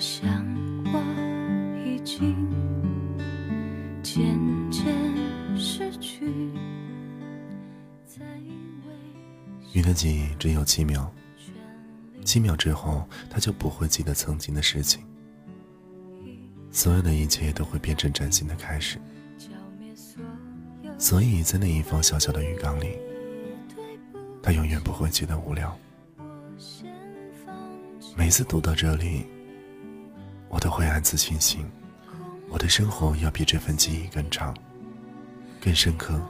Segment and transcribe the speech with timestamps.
[0.00, 0.26] 想
[0.86, 0.98] 我
[1.84, 2.34] 已经
[4.02, 4.24] 渐
[4.70, 4.94] 渐
[5.54, 6.26] 失去。
[9.74, 11.12] 鱼的记忆只有七秒，
[12.24, 15.04] 七秒之后，他就不会记得曾经的事情。
[16.72, 18.98] 所有的一切都会变成崭新的开始。
[20.96, 22.96] 所以在那一方小小的鱼缸里，
[24.42, 25.78] 他永远不会觉得无聊。
[28.16, 29.26] 每次读到这里，
[30.50, 31.64] 我都会暗自庆幸，
[32.48, 34.52] 我的生活要比这份记忆更长、
[35.60, 36.20] 更深刻。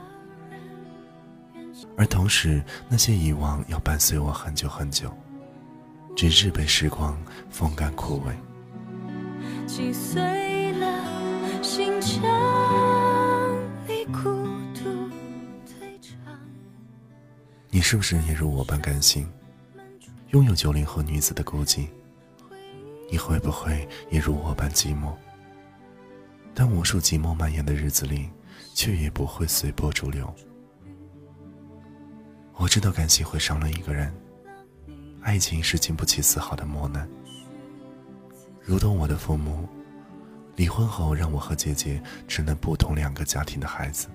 [1.96, 5.10] 而同时，那些遗忘要伴随我很久很久，
[6.15, 8.34] 直至被时光风干枯萎。
[9.66, 11.02] 击碎了
[11.62, 12.21] 心里
[14.12, 14.29] 孤
[14.74, 15.09] 独
[17.71, 19.27] 你是不是也如我般甘心，
[20.30, 21.88] 拥有九零后女子的孤寂？
[23.10, 25.12] 你会不会也如我般寂寞？
[26.54, 28.30] 但无数寂寞蔓延的日子里，
[28.74, 30.32] 却也不会随波逐流。
[32.54, 34.15] 我知道感情会伤了一个人，
[35.23, 37.09] 爱情是经不起丝毫的磨难。
[38.62, 39.68] 如同我的父母，
[40.54, 44.09] 离婚后让我和姐姐只能不同两个家庭的孩子。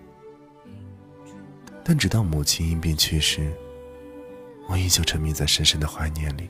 [1.84, 3.52] 但直到母亲因病去世，
[4.70, 6.50] 我依旧沉迷在深深的怀念里。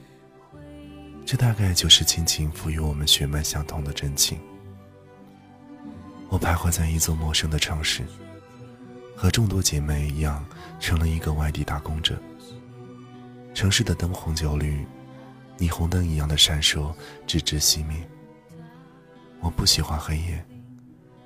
[1.25, 4.39] 这大概就是亲情赋予我们血脉相通的真情。
[6.29, 8.03] 我徘徊在一座陌生的城市，
[9.15, 10.45] 和众多姐妹一样，
[10.79, 12.21] 成了一个外地打工者。
[13.53, 14.85] 城市的灯红酒绿。
[15.57, 16.93] 霓虹灯一样的闪烁，
[17.25, 17.95] 直至熄灭。
[19.39, 20.45] 我不喜欢黑夜，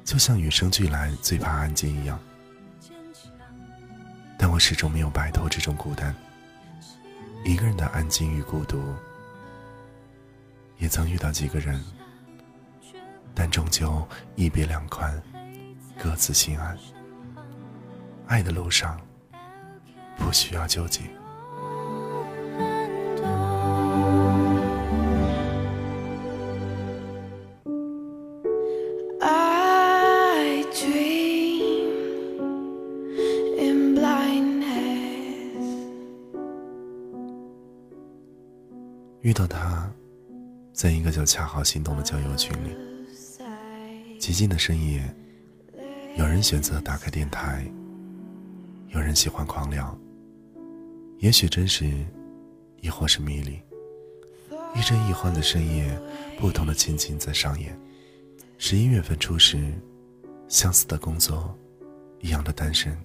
[0.06, 2.20] 就像与生俱来最怕安静一样。
[4.38, 6.16] 但我始终没有摆脱这种孤单。
[7.44, 8.80] 一个人的安静与孤独，
[10.80, 11.80] 也曾遇到几个人，
[13.36, 15.22] 但终究一别两宽，
[16.02, 16.78] 各自心安。
[18.28, 19.00] 爱的路上，
[20.18, 21.02] 不需要纠结。
[39.22, 39.92] 遇到他，
[40.80, 42.70] 在一个叫“恰好心动”的交友群里。
[44.18, 45.14] 寂静的深夜，
[46.16, 47.70] 有人选择打开电台，
[48.88, 49.94] 有人喜欢狂聊。
[51.18, 51.92] 也许真实，
[52.80, 53.60] 亦或是迷离。
[54.74, 56.00] 亦真亦幻的深夜，
[56.40, 57.78] 不同的情景在上演。
[58.58, 59.74] 十一月份初时，
[60.48, 61.54] 相似的工作，
[62.22, 62.98] 一样的单身，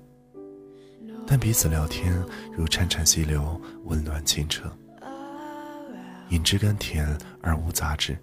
[1.26, 2.14] 但彼此聊天
[2.56, 4.70] 如潺潺溪流，温暖清澈。
[6.34, 8.18] 饮之甘甜而无杂质，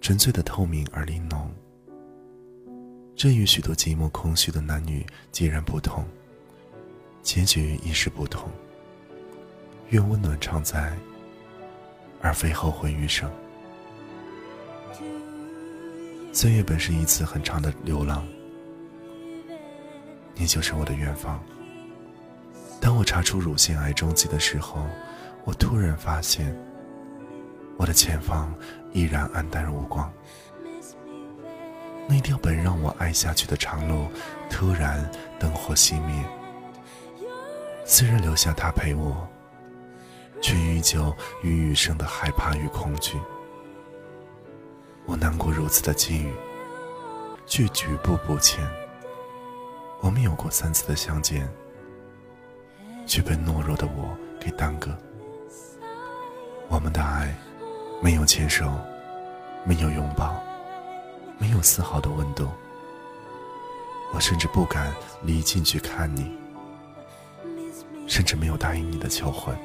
[0.00, 1.48] 纯粹的透明而玲珑。
[3.14, 6.04] 这与许多寂寞空虚的男女截然不同，
[7.22, 8.50] 结局亦是不同。
[9.90, 10.92] 愿温暖常在，
[12.20, 13.30] 而非后悔余生。
[16.32, 18.26] 岁月本是一次很长的流浪，
[20.34, 21.40] 你就是我的远方。
[22.80, 24.84] 当我查出乳腺癌踪迹的时候。
[25.44, 26.56] 我突然发现，
[27.82, 28.54] 我的前方
[28.92, 30.08] 依然黯淡无光。
[32.08, 34.06] 那条本让我爱下去的长路，
[34.48, 36.24] 突然灯火熄灭。
[37.84, 39.28] 虽然留下他陪我，
[40.40, 43.20] 却依旧与余生的害怕与恐惧。
[45.04, 46.32] 我难过如此的机遇，
[47.46, 48.64] 却举步不前。
[50.00, 51.52] 我们有过三次的相见，
[53.08, 54.96] 却被懦弱的我给耽搁。
[56.68, 57.34] 我们的爱，
[58.02, 58.68] 没有牵手，
[59.64, 60.42] 没有拥抱，
[61.38, 62.48] 没有丝毫的温度。
[64.12, 64.92] 我甚至不敢
[65.22, 66.36] 离近去看你，
[68.08, 69.56] 甚至没有答应你的求婚。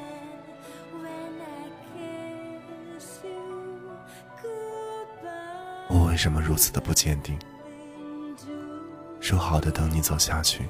[5.88, 7.36] 我为什么如此的不坚定？
[9.18, 10.64] 说好的等你走下去，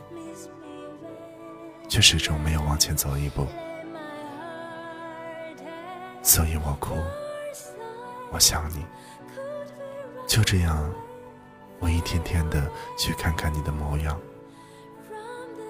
[1.86, 3.46] 却始终没有往前走一步。
[6.22, 6.94] 所以我哭，
[8.30, 8.84] 我想你。
[10.26, 10.92] 就这样，
[11.78, 14.20] 我一天天的去看看你的模样，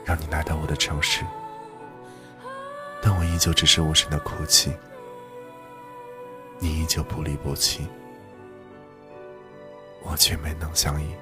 [0.05, 1.25] 让你来到我的城市，
[3.01, 4.73] 但我依旧只是无声的哭泣，
[6.59, 7.87] 你依旧不离不弃，
[10.03, 11.15] 我却没能相依。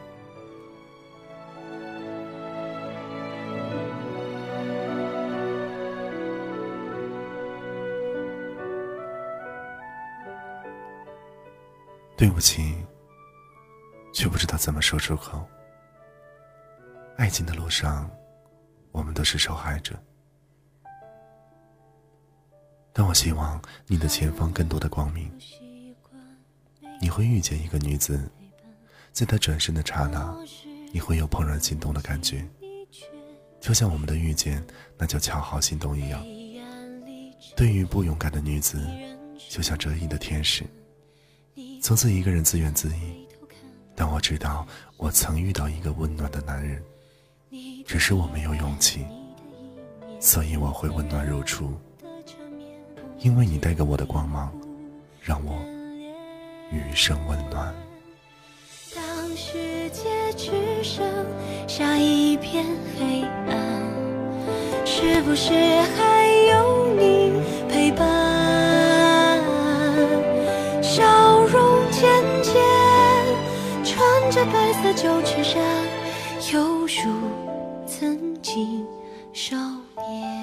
[12.16, 12.74] 对不起，
[14.12, 15.46] 却不知道怎么说出口。
[17.16, 18.10] 爱情的路上，
[18.90, 19.94] 我们都是受害者。
[22.92, 25.30] 但我希望你的前方更多的光明。
[26.98, 28.30] 你会遇见一个女子，
[29.12, 30.34] 在她转身的刹那，
[30.92, 32.42] 你会有怦然心动的感觉，
[33.60, 34.66] 就像我们的遇见，
[34.96, 36.24] 那叫恰好心动一样。
[37.54, 38.82] 对于不勇敢的女子，
[39.50, 40.64] 就像折翼的天使。
[41.81, 43.00] 从此一个人自怨自艾，
[43.94, 44.67] 但我知道
[44.97, 46.82] 我曾遇到一个温暖的男人，
[47.87, 49.06] 只是我没有勇气，
[50.20, 51.73] 所以我会温暖如初。
[53.20, 54.53] 因为你带给我的光芒，
[55.23, 55.58] 让我
[56.70, 57.75] 余生温暖。
[58.94, 60.50] 当世界只
[60.85, 61.05] 剩
[61.67, 62.67] 下一片
[62.99, 63.82] 黑暗，
[64.85, 67.15] 是不是还有你
[74.82, 75.62] 色旧衬衫，
[76.52, 76.87] 犹如
[77.87, 78.87] 曾经
[79.32, 80.37] 少年。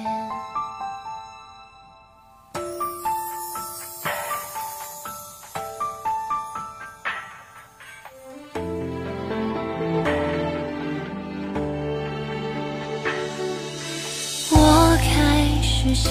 [14.50, 16.08] 我开始习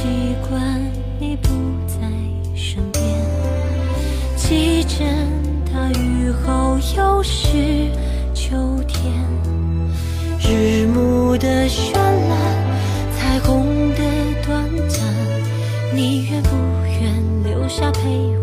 [0.48, 1.50] 惯你不
[1.88, 1.98] 在
[2.56, 3.04] 身边，
[4.38, 5.44] 几阵。
[5.74, 7.58] 大雨后又是
[8.54, 9.12] 秋天，
[10.40, 12.38] 日暮的绚烂，
[13.18, 14.04] 彩虹的
[14.46, 15.02] 短暂，
[15.92, 16.50] 你愿不
[16.86, 18.00] 愿留下陪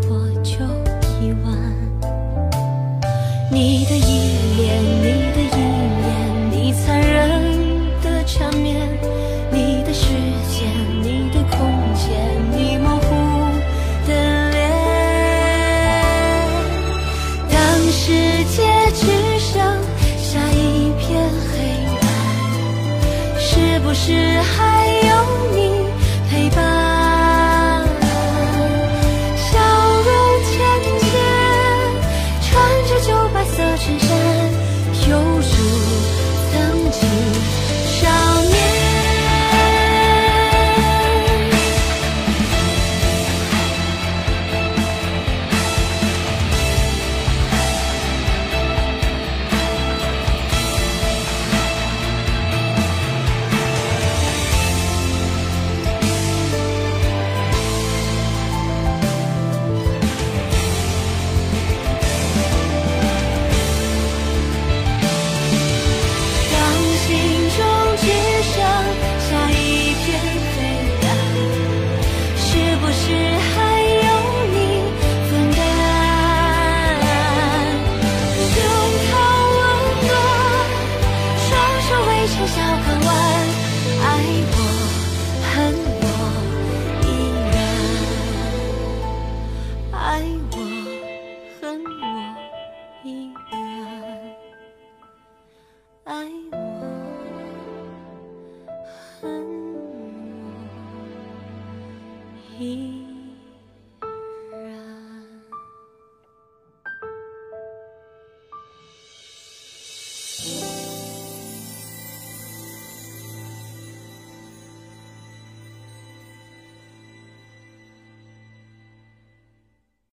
[23.93, 25.80] 是还有你。